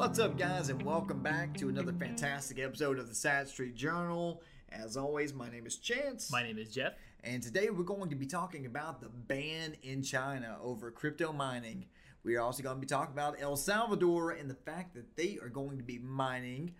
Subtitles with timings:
[0.00, 4.40] What's up, guys, and welcome back to another fantastic episode of the Sat Street Journal.
[4.72, 6.32] As always, my name is Chance.
[6.32, 6.94] My name is Jeff.
[7.22, 11.84] And today we're going to be talking about the ban in China over crypto mining.
[12.24, 15.38] We are also going to be talking about El Salvador and the fact that they
[15.42, 16.72] are going to be mining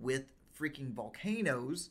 [0.00, 0.24] with
[0.58, 1.90] freaking volcanoes.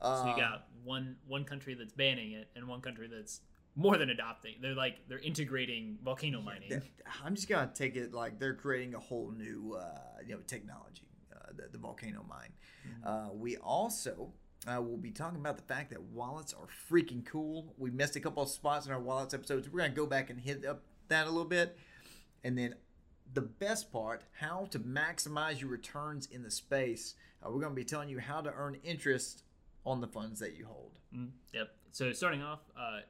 [0.00, 3.42] So you uh, got one one country that's banning it and one country that's
[3.74, 4.56] more than adopting.
[4.60, 6.68] They're like they're integrating volcano mining.
[6.70, 6.82] That-
[7.24, 11.08] I'm just gonna take it like they're creating a whole new, uh, you know, technology,
[11.34, 12.52] uh, the, the volcano mine.
[13.04, 14.32] Uh, we also
[14.66, 17.74] uh, will be talking about the fact that wallets are freaking cool.
[17.78, 19.68] We missed a couple of spots in our wallets episodes.
[19.68, 21.76] We're gonna go back and hit up that a little bit,
[22.44, 22.74] and then
[23.34, 27.14] the best part: how to maximize your returns in the space.
[27.42, 29.44] Uh, we're gonna be telling you how to earn interest
[29.84, 30.98] on the funds that you hold.
[31.14, 31.68] Mm, Yep.
[31.90, 33.00] So starting off, uh,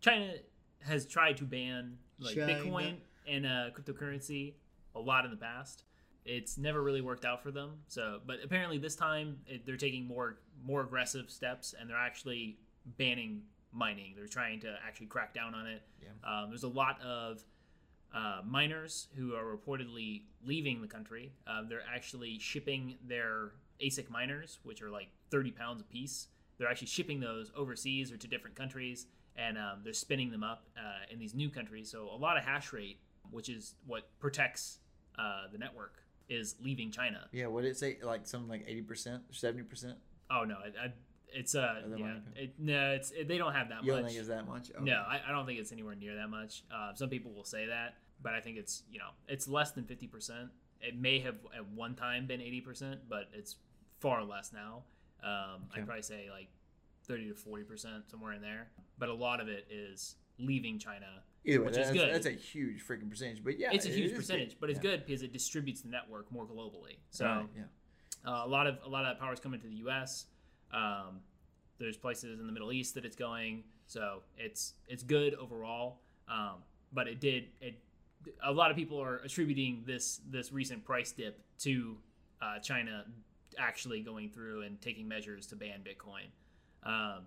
[0.00, 0.32] China
[0.80, 2.52] has tried to ban like China.
[2.52, 2.96] Bitcoin
[3.28, 4.54] and uh, cryptocurrency
[4.94, 5.84] a lot in the past.
[6.24, 7.78] It's never really worked out for them.
[7.88, 12.58] So, but apparently this time it, they're taking more more aggressive steps and they're actually
[12.98, 13.42] banning
[13.72, 14.14] mining.
[14.16, 15.82] They're trying to actually crack down on it.
[16.02, 16.08] Yeah.
[16.42, 17.42] Um, there's a lot of
[18.14, 21.32] uh, miners who are reportedly leaving the country.
[21.46, 26.28] Uh, they're actually shipping their ASIC miners, which are like 30 pounds a piece.
[26.58, 29.06] They're actually shipping those overseas or to different countries,
[29.40, 31.90] and um, they're spinning them up uh, in these new countries.
[31.90, 32.98] So a lot of hash rate,
[33.30, 34.78] which is what protects
[35.18, 35.94] uh, the network,
[36.28, 37.26] is leaving China.
[37.32, 37.98] Yeah, what did it say?
[38.02, 39.96] Like something like eighty percent, seventy percent.
[40.30, 40.92] Oh no, I, I,
[41.32, 43.86] it's uh, yeah, it, no, it's it, they don't have that much.
[43.86, 44.70] You don't think it's that much?
[44.74, 44.84] Okay.
[44.84, 46.64] No, I, I don't think it's anywhere near that much.
[46.74, 49.84] Uh, some people will say that, but I think it's you know it's less than
[49.84, 50.50] fifty percent.
[50.80, 53.56] It may have at one time been eighty percent, but it's
[54.00, 54.82] far less now.
[55.22, 55.80] Um, Okay.
[55.80, 56.48] I'd probably say like
[57.10, 58.68] thirty to forty percent somewhere in there.
[58.98, 61.06] But a lot of it is leaving China.
[61.44, 62.14] Either way, which is that's, good.
[62.14, 63.42] that's a huge freaking percentage.
[63.42, 64.16] But yeah, it's a huge is good.
[64.16, 64.90] percentage, but it's Yeah.
[64.90, 66.96] good because it distributes the network more globally.
[67.10, 68.30] So Right, yeah.
[68.30, 70.26] uh, a lot of a lot of that power is coming to the U.S.
[70.72, 71.20] Um,
[71.78, 76.00] there's places in the Middle East that it's going, so it's it's good overall.
[76.28, 76.56] Um,
[76.92, 77.82] but it did it.
[78.44, 81.96] A lot of people are attributing this this recent price dip to
[82.42, 83.06] uh, China
[83.58, 86.26] actually going through and taking measures to ban Bitcoin.
[86.82, 87.26] Um,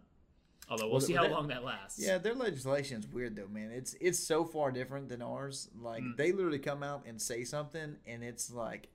[0.70, 2.00] although we'll Well, see that- how long that lasts.
[2.00, 3.72] Yeah, their legislation's weird though, man.
[3.72, 5.70] It's it's so far different than ours.
[5.80, 6.18] Like Mm.
[6.18, 8.90] they literally come out and say something, and it's like,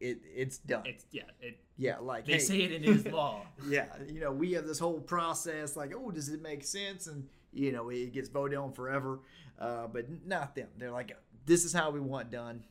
[0.00, 0.84] it it's done.
[0.86, 1.22] it's yeah.
[1.40, 3.46] It, yeah, like they hey, say it in his law.
[3.68, 5.76] Yeah, you know, we have this whole process.
[5.76, 7.06] Like, oh, does it make sense?
[7.06, 9.20] And you know, it gets voted on forever.
[9.58, 10.68] Uh, but not them.
[10.76, 11.16] They're like,
[11.46, 12.62] this is how we want done.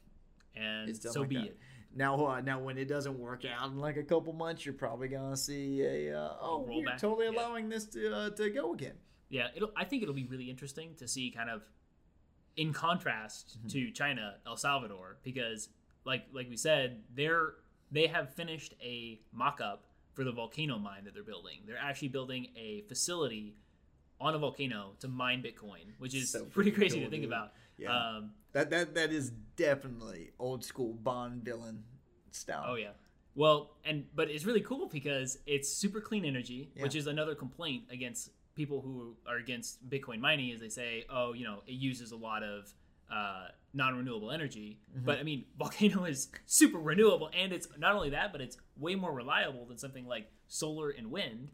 [0.55, 1.45] and It's done so like be that.
[1.45, 1.57] it.
[1.95, 5.07] Now, uh, now when it doesn't work out in like a couple months, you're probably
[5.07, 7.31] gonna see a uh, oh, we're totally yeah.
[7.31, 8.95] allowing this to uh, to go again.
[9.29, 9.71] Yeah, it'll.
[9.75, 11.63] I think it'll be really interesting to see kind of
[12.57, 13.67] in contrast Mm-hmm.
[13.69, 15.69] to China, El Salvador, because
[16.03, 17.53] like like we said, they're
[17.91, 21.59] they have finished a mock-up for the volcano mine that they're building.
[21.65, 23.55] They're actually building a facility
[24.19, 27.31] on a volcano to mine Bitcoin, which is So pretty crazy cool, to think dude.
[27.31, 27.51] about.
[27.77, 27.89] Yeah.
[27.95, 31.83] Um, That that that is definitely old school Bond villain
[32.31, 32.65] style.
[32.67, 32.91] Oh yeah.
[33.35, 37.83] Well, and but it's really cool because it's super clean energy, which is another complaint
[37.91, 42.11] against people who are against Bitcoin mining is they say, oh, you know, it uses
[42.13, 42.73] a lot of
[43.11, 44.79] uh, non-renewable energy.
[44.95, 45.05] Mm-hmm.
[45.05, 48.95] But I mean, volcano is super renewable, and it's not only that, but it's way
[48.95, 51.51] more reliable than something like solar and wind,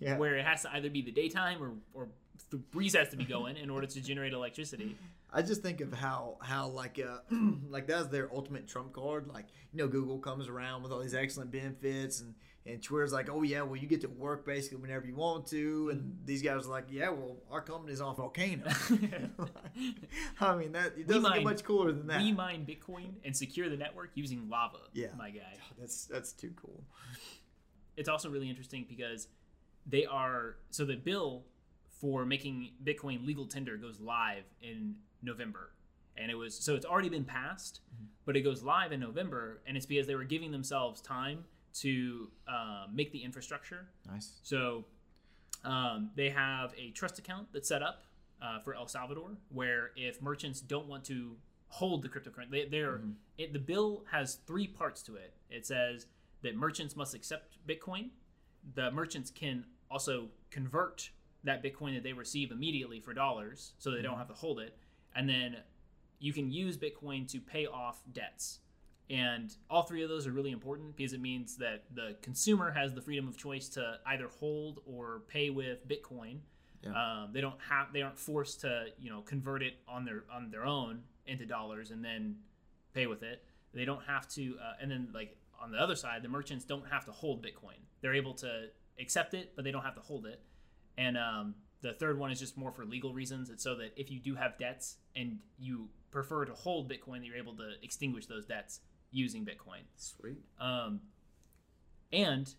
[0.00, 0.16] Yeah.
[0.16, 2.08] where it has to either be the daytime or or
[2.50, 4.96] the breeze has to be going in order to generate electricity.
[5.32, 7.18] I just think of how how like uh
[7.68, 9.28] like that's their ultimate trump card.
[9.28, 12.34] Like you know, Google comes around with all these excellent benefits, and
[12.66, 15.90] and Twitter's like, oh yeah, well you get to work basically whenever you want to,
[15.90, 18.64] and these guys are like, yeah, well our company's on volcano.
[20.40, 22.20] I mean that it doesn't get much cooler than that.
[22.20, 24.78] We mine Bitcoin and secure the network using lava.
[24.92, 25.08] Yeah.
[25.16, 25.54] my guy.
[25.78, 26.82] That's that's too cool.
[27.96, 29.28] it's also really interesting because
[29.86, 31.44] they are so the bill
[32.00, 35.72] for making Bitcoin legal tender goes live in November.
[36.16, 37.80] And it was so it's already been passed,
[38.24, 42.28] but it goes live in November, and it's because they were giving themselves time to
[42.48, 43.86] um, make the infrastructure.
[44.10, 44.40] Nice.
[44.42, 44.84] So
[45.64, 48.02] um, they have a trust account that's set up
[48.42, 51.36] uh, for El Salvador, where if merchants don't want to
[51.68, 53.00] hold the cryptocurrency, they, they're
[53.38, 55.34] it, the bill has three parts to it.
[55.48, 56.06] It says
[56.42, 58.10] that merchants must accept Bitcoin.
[58.74, 61.10] The merchants can also convert
[61.44, 64.76] that Bitcoin that they receive immediately for dollars, so they don't have to hold it,
[65.14, 65.56] and then
[66.18, 68.60] you can use Bitcoin to pay off debts.
[69.08, 72.94] And all three of those are really important because it means that the consumer has
[72.94, 76.38] the freedom of choice to either hold or pay with Bitcoin.
[76.84, 76.90] Yeah.
[76.90, 80.50] Um, they don't have they aren't forced to you know convert it on their on
[80.50, 82.36] their own into dollars and then
[82.94, 83.42] pay with it.
[83.74, 86.88] They don't have to, uh, and then like on the other side, the merchants don't
[86.88, 87.78] have to hold Bitcoin.
[88.00, 88.68] They're able to
[88.98, 90.42] accept it, but they don't have to hold it.
[90.96, 93.50] And um, the third one is just more for legal reasons.
[93.50, 97.36] It's so that if you do have debts and you prefer to hold Bitcoin, you're
[97.36, 98.80] able to extinguish those debts
[99.10, 99.82] using Bitcoin.
[99.96, 100.38] Sweet.
[100.58, 101.00] Um,
[102.12, 102.52] and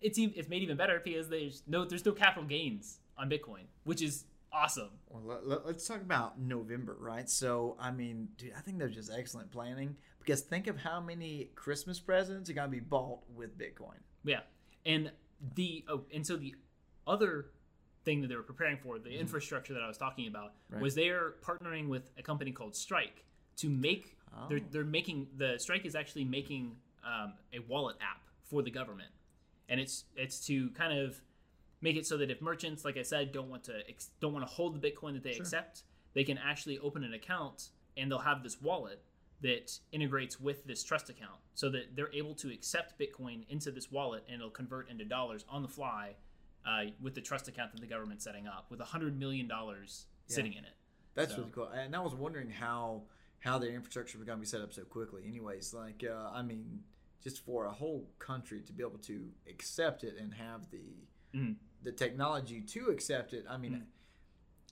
[0.00, 3.64] it's even, it's made even better because there's no there's no capital gains on Bitcoin,
[3.84, 4.90] which is awesome.
[5.08, 7.28] Well, let, let's talk about November, right?
[7.28, 11.50] So, I mean, dude, I think they're just excellent planning because think of how many
[11.54, 13.98] Christmas presents are going to be bought with Bitcoin.
[14.24, 14.40] Yeah,
[14.86, 15.10] and
[15.54, 16.54] the oh, and so the
[17.06, 17.46] other
[18.04, 20.82] thing that they were preparing for, the infrastructure that I was talking about, Right.
[20.82, 23.24] was they're partnering with a company called Strike
[23.56, 24.16] to make.
[24.48, 24.68] They're Oh.
[24.70, 29.10] they're making the Strike is actually making um, a wallet app for the government,
[29.68, 31.20] and it's it's to kind of
[31.80, 34.46] make it so that if merchants, like I said, don't want to ex- don't want
[34.46, 35.82] to hold the Bitcoin that they accept,
[36.14, 39.02] they can actually open an account and they'll have this wallet
[39.44, 43.90] that integrates with this trust account so that they're able to accept Bitcoin into this
[43.92, 46.16] wallet and it'll convert into dollars on the fly
[46.66, 49.50] uh, with the trust account that the government's setting up with $100 million
[50.28, 50.72] sitting in it.
[51.14, 51.68] That's So- really cool.
[51.68, 53.02] And I was wondering how
[53.40, 55.22] how their infrastructure was going to be set up so quickly.
[55.28, 56.80] Anyways, like uh, I mean,
[57.22, 60.96] just for a whole country to be able to accept it and have the
[61.34, 61.56] Mhm.
[61.82, 63.44] the technology to accept it.
[63.46, 63.84] I mean, Mhm.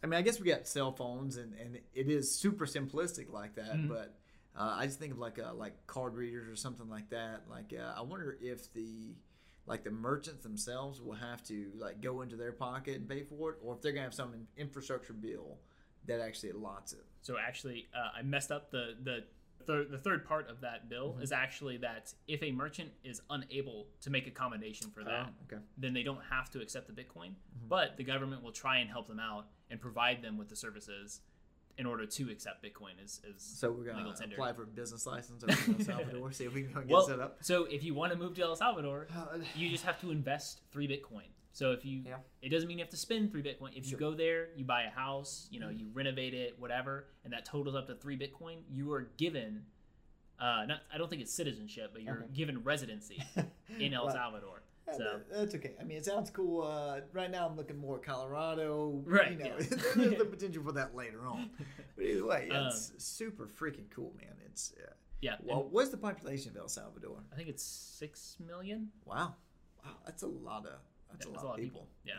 [0.02, 3.54] I mean, I guess we got cell phones and and it is super simplistic like
[3.56, 3.88] that, Mhm.
[3.88, 4.18] but.
[4.56, 7.44] Uh, I just think of like uh, like card readers or something like that.
[7.48, 9.14] Like uh, I wonder if the
[9.66, 13.50] like the merchants themselves will have to like go into their pocket and pay for
[13.52, 15.58] it, or if they're gonna have some infrastructure bill
[16.06, 17.04] that actually allots it.
[17.22, 19.24] So actually, uh, I messed up the the
[19.66, 23.86] third the third part of that bill is actually that if a merchant is unable
[24.00, 25.62] to make accommodation for that, Oh, okay.
[25.78, 27.34] then they don't have to accept the Bitcoin,
[27.68, 31.20] but the government will try and help them out and provide them with the services
[31.78, 34.34] in order to accept Bitcoin as, as So we're legal gonna tender.
[34.36, 37.06] apply for a business license over in El Salvador, see if we can get well,
[37.06, 37.38] set up.
[37.40, 40.60] so if you want to move to El Salvador, Uh, you just have to invest
[40.70, 41.24] three Bitcoin.
[41.54, 42.16] So if you, Yeah.
[42.40, 43.70] it doesn't mean you have to spend three Bitcoin.
[43.76, 47.32] If you go there, you buy a house, you know, you renovate it, whatever, and
[47.32, 49.62] that totals up to three Bitcoin, you are given,
[50.40, 52.32] uh, not I don't think it's citizenship, but you're Okay.
[52.34, 53.22] given residency
[53.78, 54.14] in El Right.
[54.14, 54.62] Salvador.
[54.96, 55.74] So that's okay.
[55.80, 56.62] I mean, it sounds cool.
[56.62, 59.00] Uh, right now, I'm looking more at Colorado.
[59.06, 59.54] Right, You know, yeah.
[59.94, 61.50] there's the potential for that later on.
[61.96, 64.34] But either way, Um, it's super freaking cool, man.
[64.46, 67.18] It's uh, yeah, well, what's the population of El Salvador?
[67.32, 68.88] I think it's six million.
[69.04, 69.34] Wow,
[69.84, 70.72] wow, that's a lot of
[71.10, 71.86] that's Yeah, a that's lot of people.
[72.04, 72.14] Yeah.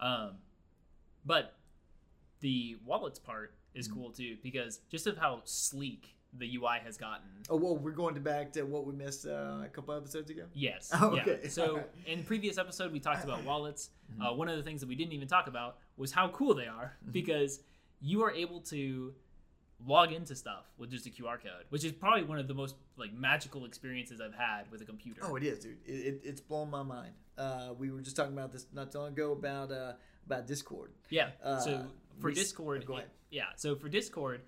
[0.00, 0.32] Um,
[1.24, 1.54] but
[2.40, 3.96] the wallets part is Mm-hmm.
[4.00, 7.26] cool too because just of how sleek the UI has gotten.
[7.50, 10.44] Oh, well, we're going to back to what we missed uh, a couple episodes ago.
[10.54, 10.90] Yes.
[11.00, 11.22] Oh, Yeah.
[11.22, 11.48] okay.
[11.48, 11.90] So Alright.
[12.06, 13.90] in previous episode we talked about wallets.
[14.12, 14.22] Mm-hmm.
[14.22, 16.66] Uh, one of the things that we didn't even talk about was how cool they
[16.66, 17.60] are because
[18.02, 19.14] you are able to
[19.86, 22.74] log into stuff with just a QR code, which is probably one of the most
[22.98, 25.22] like magical experiences I've had with a computer.
[25.24, 25.78] Oh, it is, dude.
[25.86, 27.12] It, it, it's blown my mind.
[27.38, 29.92] Uh, we were just talking about this not too long ago about uh,
[30.26, 30.90] about Discord.
[31.08, 31.30] Yeah.
[31.42, 31.86] Uh, so
[32.20, 33.08] for we Discord, go ahead.
[33.30, 33.44] yeah.
[33.56, 34.42] So for Discord,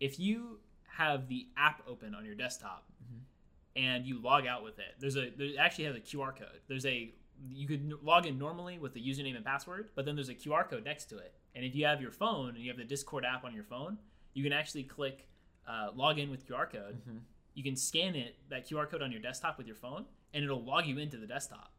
[0.00, 0.58] if you
[0.96, 3.84] have the app open on your desktop Mm-hmm.
[3.84, 6.60] and you log out with it, there's a there actually has a QR code.
[6.68, 7.12] There's a
[7.50, 10.68] you could log in normally with the username and password, but then there's a QR
[10.68, 11.34] code next to it.
[11.54, 13.98] And if you have your phone and you have the Discord app on your phone,
[14.34, 15.26] you can actually click
[15.66, 17.00] uh, log in with QR code.
[17.00, 17.18] Mm-hmm.
[17.54, 20.62] You can scan it that QR code on your desktop with your phone, and it'll
[20.62, 21.72] log you into the desktop.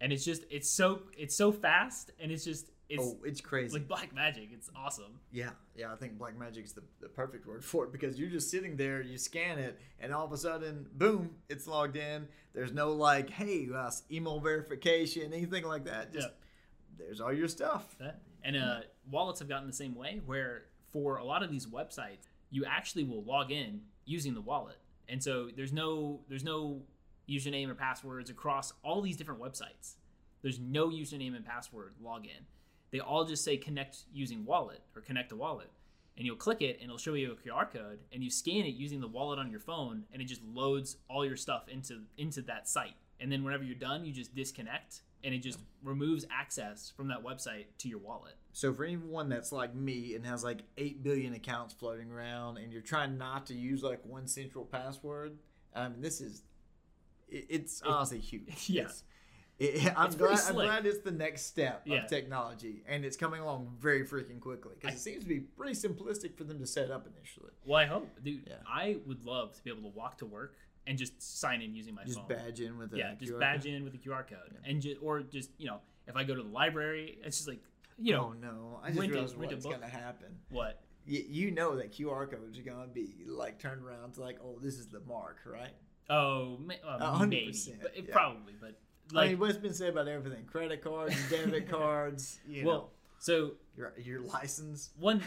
[0.00, 3.72] And it's just it's so it's so fast, and it's just it's oh, it's crazy.
[3.72, 4.50] like black magic.
[4.52, 5.18] It's awesome.
[5.32, 8.30] Yeah, yeah, I think black magic is the, the perfect word for it because you're
[8.30, 12.28] just sitting there, you scan it, and all of a sudden, boom, it's logged in.
[12.54, 16.12] There's no like, hey, uh, email verification, anything like that.
[16.12, 16.28] Just
[16.96, 17.96] there's all your stuff.
[17.98, 21.66] That and uh, wallets have gotten the same way, where for a lot of these
[21.66, 24.78] websites, you actually will log in using the wallet,
[25.08, 26.82] and so there's no there's no
[27.28, 29.94] username or passwords across all these different websites.
[30.42, 32.44] There's no username and password login.
[32.96, 35.70] They all just say connect using wallet or connect to wallet.
[36.16, 38.74] And you'll click it and it'll show you a QR code and you scan it
[38.74, 42.40] using the wallet on your phone and it just loads all your stuff into into
[42.42, 42.94] that site.
[43.20, 47.22] And then whenever you're done, you just disconnect and it just removes access from that
[47.22, 48.32] website to your wallet.
[48.54, 52.72] So for anyone that's like me and has like eight billion accounts floating around, and
[52.72, 55.36] you're trying not to use like one central password,
[55.74, 56.44] I mean, this is
[57.28, 58.54] it's honestly huge.
[58.70, 58.88] Yeah.
[59.58, 62.02] It- I'm, glad, I'm glad it's the next step Yeah.
[62.04, 65.72] of technology, and it's coming along very freaking quickly because it seems to be pretty
[65.72, 67.52] simplistic for them to set up initially.
[67.64, 68.42] Well, I hope, dude.
[68.46, 68.56] Yeah.
[68.68, 71.94] I would love to be able to walk to work and just sign in using
[71.94, 72.28] my Just phone.
[72.28, 73.72] badge in with a yeah, just QR badge code.
[73.72, 76.42] in with a QR code, and just or just you know, if I go to
[76.42, 77.60] the library, it's just like
[77.98, 78.80] you know Oh no!
[78.84, 80.38] I just rent realized a what's gonna happen.
[80.50, 84.38] what you, you know that QR codes are gonna be like turned around to like,
[84.44, 85.72] oh, this is the mark, right?
[86.10, 88.12] Oh, ma- uh, maybe, but it yeah.
[88.12, 88.78] probably, but
[89.12, 90.44] I like, mean, what's been said about everything?
[90.46, 94.90] Credit cards, debit cards, you know, well, so your your license.
[94.98, 95.22] one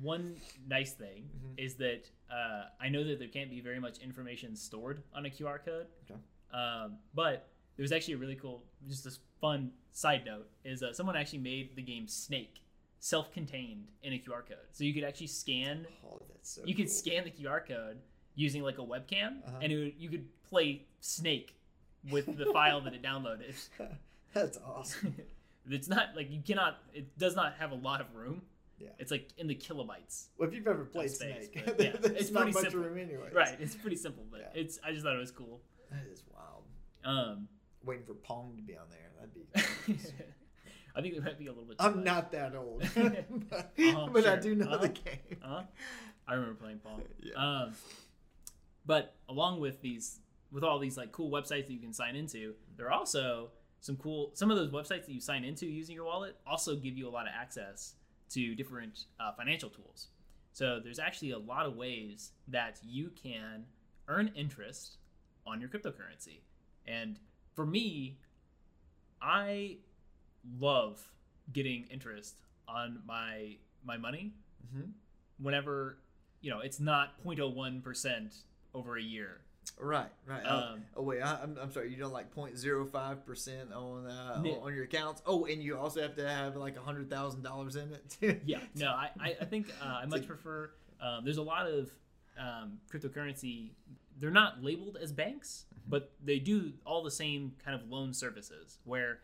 [0.00, 0.36] one
[0.66, 1.54] nice thing Mhm.
[1.64, 5.30] is that uh, I know that there can't be very much information stored on a
[5.30, 5.86] QR code.
[6.10, 6.18] Okay.
[6.52, 10.92] Um, but there was actually a really cool, just this fun side note is uh,
[10.94, 12.60] someone actually made the game Snake
[13.00, 15.86] self-contained in a QR code, so you could actually scan.
[16.06, 16.62] Oh, that's so.
[16.64, 17.98] You could scan the QR code
[18.34, 19.58] using like a webcam, Uh-huh.
[19.60, 21.54] and it would, you could play Snake
[22.10, 23.54] with the file that it downloaded.
[24.34, 25.14] that's awesome.
[25.70, 26.78] it's not like you cannot.
[26.94, 28.42] It does not have a lot of room.
[28.78, 28.88] Yeah.
[28.98, 30.26] It's like in the kilobytes.
[30.36, 32.80] Well, if you've ever played space, Snake, but yeah, it's not pretty much simple.
[32.80, 33.28] room anyway.
[33.32, 33.56] Right.
[33.60, 34.60] It's pretty simple, but Yeah.
[34.60, 34.78] it's.
[34.84, 35.60] I just thought it was cool.
[35.90, 36.64] That is wild.
[37.04, 37.48] Um,
[37.84, 39.10] Waiting for Pong to be on there.
[39.18, 39.34] That'd
[39.94, 39.98] be.
[40.94, 41.78] I think it might be a little bit.
[41.78, 42.04] too I'm much.
[42.04, 43.26] not that old, but,
[43.78, 44.76] Uh-huh, but I do know Uh-huh.
[44.78, 45.38] the game.
[45.42, 45.62] Uh-huh.
[46.28, 47.02] I remember playing Pong.
[47.20, 47.34] Yeah.
[47.34, 47.72] Um,
[48.84, 50.18] but along with these,
[50.52, 53.96] with all these like cool websites that you can sign into, there are also some
[53.96, 54.30] cool.
[54.34, 57.10] Some of those websites that you sign into using your wallet also give you a
[57.10, 57.94] lot of access
[58.30, 60.08] to different uh, financial tools.
[60.52, 63.64] So there's actually a lot of ways that you can
[64.08, 64.98] earn interest
[65.46, 66.40] on your cryptocurrency.
[66.86, 67.18] And
[67.54, 68.18] for me,
[69.20, 69.78] I
[70.58, 71.10] love
[71.52, 72.36] getting interest
[72.68, 74.32] on my my money
[74.72, 74.90] hmm
[75.38, 75.98] whenever
[76.40, 78.42] you know it's not 0.01%
[78.74, 79.40] over a year
[79.80, 80.42] Right, right.
[80.46, 81.90] Oh, Um, oh wait, I, I'm, I'm sorry.
[81.90, 84.60] You don't like 0.05 percent on uh, No.
[84.60, 85.22] on your accounts.
[85.26, 88.16] Oh, and you also have to have like a hundred thousand dollars in it.
[88.20, 88.40] too.
[88.44, 91.90] yeah no i, I, I think uh, i much prefer um, there's a lot of
[92.38, 93.70] um, cryptocurrency
[94.20, 98.78] they're not labeled as banks but they do all the same kind of loan services
[98.84, 99.18] where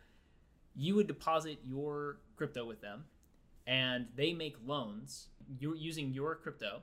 [0.75, 3.05] you would deposit your crypto with them
[3.65, 5.27] and they make loans
[5.59, 6.81] you're using your crypto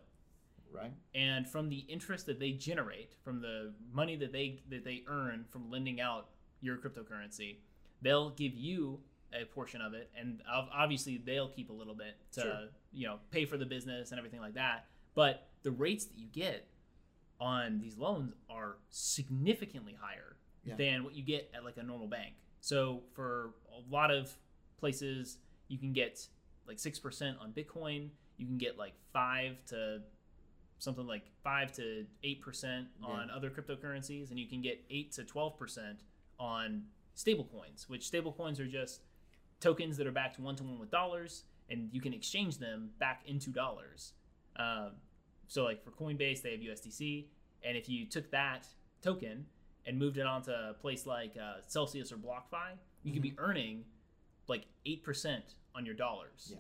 [0.76, 0.92] right.
[1.14, 5.45] and from the interest that they generate from the money that they that they earn
[5.49, 6.28] from lending out
[6.61, 7.56] your cryptocurrency
[8.02, 9.00] they'll give you
[9.33, 10.40] a portion of it and
[10.73, 12.61] obviously they'll keep a little bit to Sure.
[12.92, 16.26] you know pay for the business and everything like that but the rates that you
[16.28, 16.68] get
[17.40, 20.76] on these loans are significantly higher Yeah.
[20.76, 24.33] than what you get at like a normal bank so for a lot of
[24.78, 26.26] places you can get
[26.66, 30.02] like 6% on bitcoin you can get like 5 to
[30.78, 33.35] something like 5 to 8% on Yeah.
[33.35, 35.97] other cryptocurrencies and you can get 8 to 12%
[36.38, 36.85] on
[37.16, 39.00] stablecoins which stablecoins are just
[39.61, 43.23] tokens that are backed one to one with dollars and you can exchange them back
[43.26, 44.12] into dollars
[44.56, 44.92] um,
[45.49, 47.26] so like for coinbase they have usdc
[47.64, 48.66] and if you took that
[49.00, 49.47] token
[49.87, 53.83] and moved it onto a place like uh, celsius or blockfi you could be earning
[54.49, 55.40] like 8%
[55.75, 56.59] on your dollars Yeah.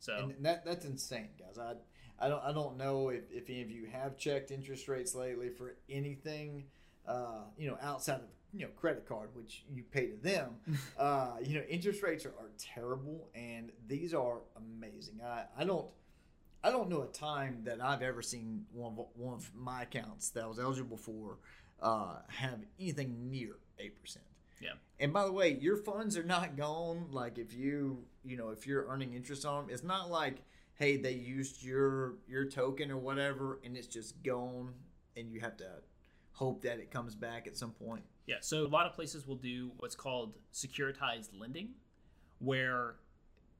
[0.00, 1.56] so And that that's insane, guys.
[1.58, 1.74] I
[2.18, 5.48] I don't I don't know if, if any of you have checked interest rates lately
[5.48, 6.64] for anything,
[7.06, 10.56] uh, you know, outside of you know credit card, which you pay to them.
[10.98, 15.20] uh, you know, interest rates are, are terrible, and these are amazing.
[15.24, 15.86] I I don't.
[16.62, 20.30] I don't know a time that I've ever seen one of, one of my accounts
[20.30, 21.36] that I was eligible for
[21.82, 24.24] uh, have anything near eight percent.
[24.60, 24.72] Yeah.
[24.98, 27.08] And by the way, your funds are not gone.
[27.10, 30.38] Like if you, you know, if you're earning interest on them, it's not like,
[30.74, 34.72] hey, they used your your token or whatever, and it's just gone,
[35.16, 35.68] and you have to
[36.32, 38.02] hope that it comes back at some point.
[38.26, 41.70] Yeah, so a lot of places will do what's called securitized lending,
[42.38, 42.96] where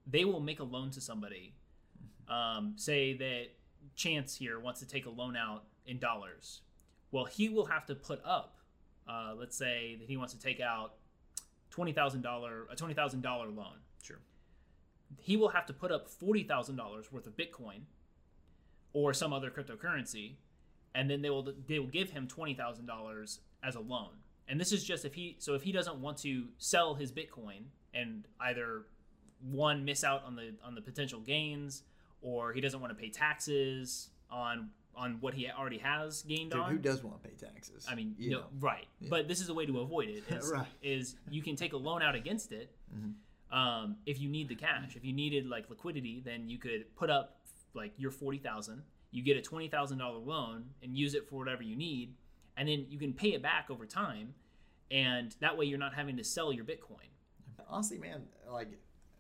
[0.06, 1.54] they will make a loan to somebody.
[2.28, 3.49] Um, say that
[3.94, 6.62] Chance here wants to take a loan out in dollars.
[7.12, 8.56] Well, he will have to put up,
[9.09, 10.94] uh, let's say that he wants to take out
[11.71, 13.76] twenty thousand dollar a twenty thousand dollar loan.
[14.02, 14.18] Sure.
[15.18, 17.83] He will have to put up forty thousand dollars worth of Bitcoin
[18.92, 20.35] or some other cryptocurrency,
[20.94, 24.11] and then they will they will give him twenty thousand dollars as a loan.
[24.49, 27.64] And this is just if he so if he doesn't want to sell his Bitcoin
[27.94, 28.83] and either
[29.40, 31.83] one miss out on the on the potential gains,
[32.23, 36.61] or he doesn't want to pay taxes on on what he already has gained Dude,
[36.61, 36.71] on.
[36.71, 37.85] who does want to pay taxes?
[37.90, 38.44] I mean, you no, know.
[38.61, 38.87] right.
[39.00, 39.09] Yeah.
[39.11, 40.23] But this is a way to avoid it.
[40.30, 40.66] Is, Right.
[40.83, 43.14] is you can take a loan out against it Mhm.
[43.50, 44.96] Um, if you need the cash.
[44.96, 47.40] If you needed like liquidity, then you could put up
[47.74, 48.82] like your forty thousand.
[49.10, 52.14] You get a twenty thousand dollar loan and use it for whatever you need,
[52.56, 54.34] and then you can pay it back over time,
[54.90, 57.08] and that way you're not having to sell your Bitcoin.
[57.68, 58.68] honestly, man, like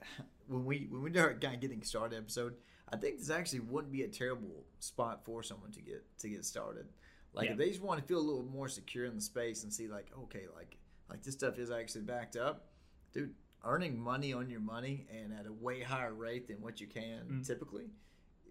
[0.48, 2.54] when we when we start kind of getting started episode,
[2.92, 6.44] I think this actually wouldn't be a terrible spot for someone to get to get
[6.44, 6.86] started.
[7.32, 7.52] Like Yeah.
[7.52, 9.88] if they just want to feel a little more secure in the space and see
[9.88, 10.76] like, okay, like
[11.08, 12.66] like this stuff is actually backed up,
[13.12, 13.34] dude.
[13.64, 17.20] Earning money on your money and at a way higher rate than what you can
[17.30, 17.46] Mm.
[17.46, 17.86] typically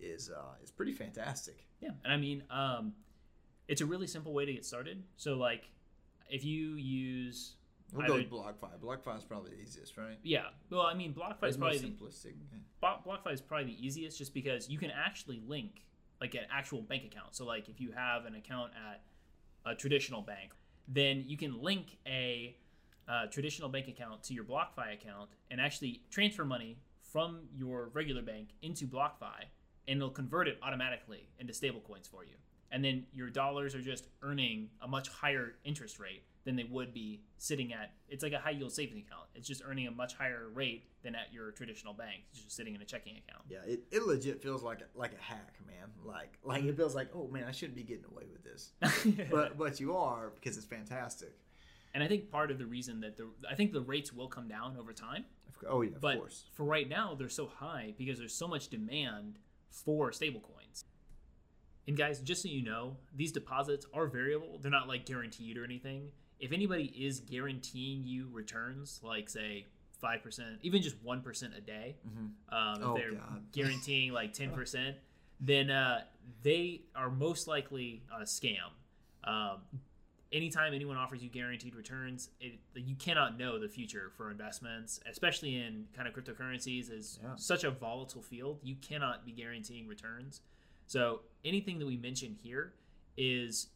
[0.01, 1.65] is uh, is pretty fantastic.
[1.81, 2.93] Yeah, and I mean, um,
[3.67, 5.03] it's a really simple way to get started.
[5.17, 5.69] So like,
[6.29, 7.55] if you use
[7.93, 8.79] We'll go with BlockFi.
[8.81, 10.17] BlockFi is probably the easiest, right?
[10.23, 10.45] Yeah.
[10.71, 12.33] Well, I mean, BlockFi is probably the, simplistic.
[12.81, 15.83] BlockFi is probably the easiest, just because you can actually link
[16.19, 17.35] like an actual bank account.
[17.35, 19.01] So like, if you have an account at
[19.71, 20.53] a traditional bank,
[20.87, 22.57] then you can link a
[23.07, 26.77] uh, traditional bank account to your BlockFi account and actually transfer money
[27.11, 29.45] from your regular bank into BlockFi,
[29.87, 32.33] and it'll convert it automatically into stablecoins for you.
[32.71, 36.93] And then your dollars are just earning a much higher interest rate than they would
[36.93, 37.91] be sitting at.
[38.09, 39.27] It's like a high yield savings account.
[39.35, 42.23] It's just earning a much higher rate than at your traditional bank.
[42.31, 43.43] It's just sitting in a checking account.
[43.47, 45.89] Yeah, it, it legit feels like a, like a hack, man.
[46.03, 48.71] Like like it feels like, oh man, I shouldn't be getting away with this,
[49.29, 51.33] but but you are because it's fantastic.
[51.93, 54.47] And I think part of the reason that the I think the rates will come
[54.47, 55.25] down over time.
[55.69, 56.45] Oh yeah, of but course.
[56.53, 60.83] for right now, they're so high because there's so much demand for stablecoins.
[61.87, 64.57] And guys, just so you know, these deposits are variable.
[64.61, 66.09] They're not like guaranteed or anything.
[66.39, 69.67] If anybody is guaranteeing you returns, like say
[69.99, 71.95] five percent, even just one percent a day,
[72.49, 73.43] um, if Oh, they're God.
[73.51, 74.97] guaranteeing like ten percent,
[75.39, 76.01] then uh,
[76.41, 78.57] they are most likely a scam.
[79.25, 79.57] Um,
[80.33, 85.55] anytime anyone offers you guaranteed returns, it, you cannot know the future for investments, especially
[85.55, 86.91] in kind of cryptocurrencies.
[86.91, 87.35] is Yeah.
[87.35, 88.59] such a volatile field.
[88.63, 90.41] You cannot be guaranteeing returns.
[90.87, 92.73] So anything that we mention here
[93.15, 93.67] is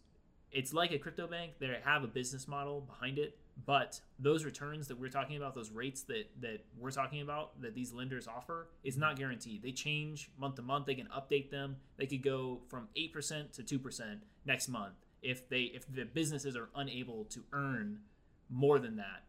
[0.51, 1.53] it's like a crypto bank.
[1.59, 5.71] They have a business model behind it, but those returns that we're talking about, those
[5.71, 9.19] rates that that we're talking about that these lenders offer, is not mm-hmm.
[9.19, 9.61] guaranteed.
[9.61, 10.85] They change month to month.
[10.85, 11.77] They can update them.
[11.97, 16.05] They could go from eight percent to two percent next month if they if the
[16.05, 17.99] businesses are unable to earn
[18.49, 19.23] more than that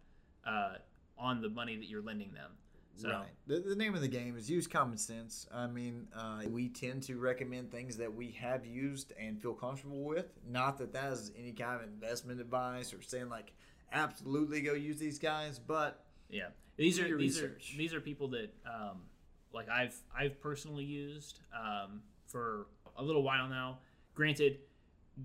[0.46, 0.74] uh,
[1.18, 2.52] on the money that you're lending them.
[2.96, 3.28] So Right.
[3.46, 5.46] The, the name of the game is use common sense.
[5.54, 10.02] I mean, uh, we tend to recommend things that we have used and feel comfortable
[10.02, 10.26] with.
[10.48, 13.52] Not that that is any kind of investment advice or saying like
[13.92, 17.72] absolutely go use these guys, but Yeah, these are these research.
[17.74, 19.02] are these are people that um,
[19.52, 23.78] like I've I've personally used um, for a little while now.
[24.14, 24.58] Granted,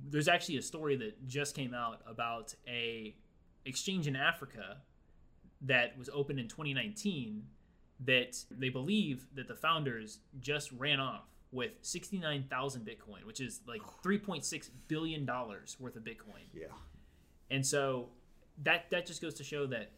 [0.10, 3.16] there's actually a story that just came out about a
[3.66, 4.78] exchange in Africa
[5.62, 7.44] that was opened in 2019
[8.02, 13.82] that they believe that the founders just ran off with 69,000 Bitcoin, which is like
[14.04, 16.44] 3.6 billion dollars worth of Bitcoin.
[16.54, 16.66] yeah,
[17.50, 18.10] And so
[18.64, 19.92] that that just goes to show that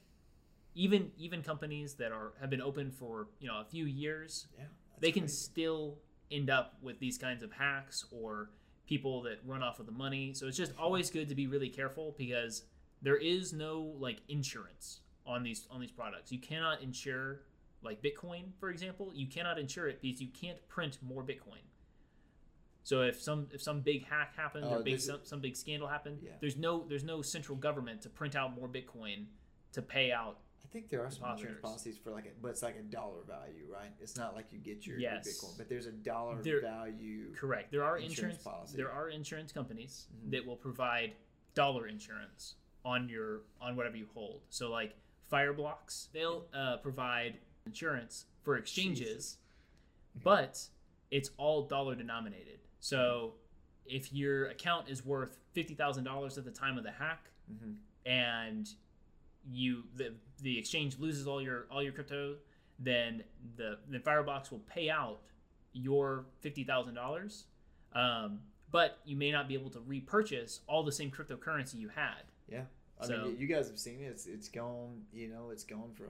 [0.75, 4.65] even even companies that are have been open for you know a few years, yeah,
[4.99, 5.97] they can still
[6.29, 8.49] end up with these kinds of hacks or
[8.85, 10.33] people that run off with the money.
[10.33, 12.63] So it's just always good to be really careful because
[13.01, 16.31] there is no like insurance on these on these products.
[16.31, 17.41] You cannot insure
[17.83, 21.61] like Bitcoin, for example, you cannot insure it because you can't print more Bitcoin.
[22.83, 25.55] So if some if some big hack happened Oh, or uh, big some, some big
[25.55, 26.31] scandal happened, Yeah.
[26.39, 29.25] there's no there's no central government to print out more Bitcoin
[29.73, 30.39] to pay out.
[30.65, 33.21] I think there are some insurance policies for like, a, but it's like a dollar
[33.27, 33.91] value, right?
[34.01, 37.33] It's not like you get your, your Bitcoin, but there's a dollar There- value.
[37.35, 37.71] Correct.
[37.71, 40.31] There are Insurance insurance, there are insurance companies Mhm.
[40.31, 41.13] that will provide
[41.53, 44.41] dollar insurance on your on whatever you hold.
[44.49, 44.95] So like
[45.31, 49.37] Fireblocks, they'll uh, provide insurance for exchanges,
[50.23, 50.67] but
[51.11, 52.59] it's all dollar denominated.
[52.79, 53.35] So
[53.85, 57.77] if your account is worth fifty thousand dollars at the time of the hack, Mhm.
[58.05, 58.67] and
[59.49, 62.35] you the the exchange loses all your all your crypto,
[62.79, 63.23] then
[63.57, 65.19] the the Fireblocks will pay out
[65.73, 67.45] your fifty thousand dollars,
[67.93, 68.39] um,
[68.71, 72.23] but you may not be able to repurchase all the same cryptocurrency you had.
[72.47, 72.65] Yeah,
[72.99, 74.05] I So- mean, you guys have seen it.
[74.07, 75.03] It's it's gone.
[75.13, 76.09] You know, it's gone from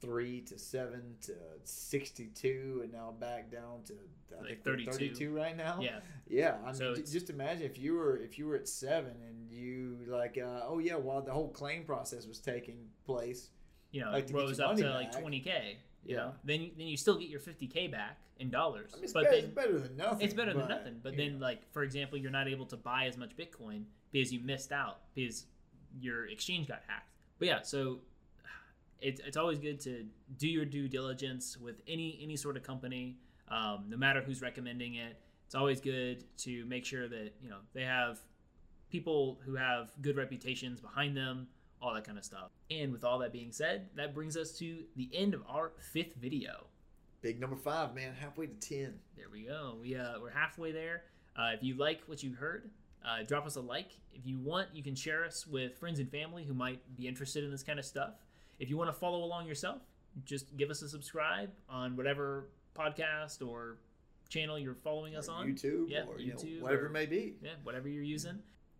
[0.00, 1.32] three to seven to
[1.64, 3.94] sixty-two, and now back down to
[4.32, 4.90] I Like think 32.
[4.92, 5.78] thirty-two right now.
[5.82, 8.68] Yeah, Yeah, I mean, So it's- just imagine if you were if you were at
[8.68, 13.50] seven and you like, uh, oh yeah, while the whole claim process was taking place,
[13.90, 15.78] you know, Like to rose up to like twenty k.
[16.04, 16.20] You Yeah.
[16.22, 18.92] know, then you- then you still get your fifty k back in dollars.
[18.94, 20.20] I mean, it's, but better, then it's better than nothing.
[20.24, 21.00] it's better than but, nothing.
[21.02, 21.44] But then, know.
[21.44, 25.00] like for example, you're not able to buy as much Bitcoin because you missed out
[25.14, 25.46] because
[26.00, 27.10] your exchange got hacked.
[27.38, 28.00] But yeah, so
[29.00, 30.04] it's it's always good to
[30.36, 34.94] do your due diligence with any any sort of company, um, no matter who's recommending
[34.94, 35.18] it.
[35.46, 38.20] It's always good to make sure that you know they have
[38.90, 41.46] people who have good reputations behind them,
[41.80, 42.50] all that kind of stuff.
[42.70, 46.14] And with all that being said, that brings us to the end of our fifth
[46.14, 46.66] video.
[47.22, 48.94] big number five, man, halfway to ten.
[49.16, 49.76] There we go.
[49.80, 51.02] We uh, we're halfway there.
[51.36, 52.70] Uh, if you like what you heard,
[53.04, 53.92] uh, drop us a like.
[54.12, 57.44] If you want, you can share us with friends and family who might be interested
[57.44, 58.14] in this kind of stuff.
[58.60, 59.78] If you want to follow along yourself,
[60.24, 63.78] just give us a subscribe on whatever podcast or
[64.28, 65.48] channel you're following us or on.
[65.48, 67.34] YouTube, Yeah, or you YouTube know, whatever or- it may be.
[67.42, 68.38] Yeah, whatever you're using.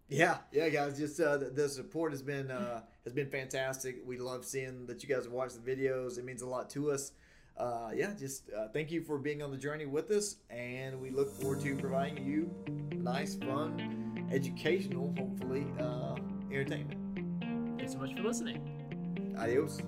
[0.08, 0.98] Yeah, yeah, guys.
[0.98, 4.02] Just uh, the, the support has been uh, has been fantastic.
[4.04, 6.18] We love seeing that you guys watch the videos.
[6.18, 7.12] It means a lot to us.
[7.56, 11.10] Uh, yeah, just uh, thank you for being on the journey with us, and we
[11.10, 12.50] look forward to providing you
[12.96, 16.16] nice, fun, educational, hopefully, uh,
[16.50, 17.78] entertainment.
[17.78, 18.79] Thanks so much for listening.
[19.36, 19.78] Adeus.